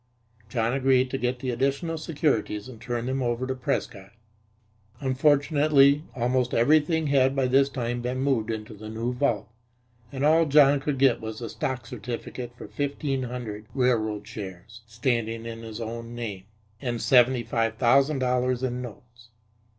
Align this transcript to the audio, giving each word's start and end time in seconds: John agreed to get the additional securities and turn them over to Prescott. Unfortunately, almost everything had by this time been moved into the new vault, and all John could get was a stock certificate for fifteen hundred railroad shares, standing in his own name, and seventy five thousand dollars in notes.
John 0.49 0.73
agreed 0.73 1.11
to 1.11 1.19
get 1.19 1.41
the 1.41 1.51
additional 1.51 1.95
securities 1.95 2.67
and 2.67 2.81
turn 2.81 3.05
them 3.05 3.21
over 3.21 3.45
to 3.45 3.53
Prescott. 3.53 4.13
Unfortunately, 4.99 6.01
almost 6.15 6.55
everything 6.55 7.05
had 7.05 7.35
by 7.35 7.45
this 7.45 7.69
time 7.69 8.01
been 8.01 8.17
moved 8.17 8.49
into 8.49 8.73
the 8.73 8.89
new 8.89 9.13
vault, 9.13 9.47
and 10.11 10.25
all 10.25 10.47
John 10.47 10.79
could 10.79 10.97
get 10.97 11.21
was 11.21 11.39
a 11.39 11.51
stock 11.51 11.85
certificate 11.85 12.51
for 12.57 12.67
fifteen 12.67 13.21
hundred 13.21 13.67
railroad 13.75 14.25
shares, 14.27 14.81
standing 14.87 15.45
in 15.45 15.61
his 15.61 15.79
own 15.79 16.15
name, 16.15 16.45
and 16.81 16.99
seventy 16.99 17.43
five 17.43 17.75
thousand 17.77 18.17
dollars 18.17 18.63
in 18.63 18.81
notes. 18.81 19.29